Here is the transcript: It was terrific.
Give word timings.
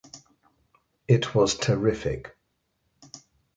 It 1.07 1.35
was 1.35 1.53
terrific. 1.55 2.35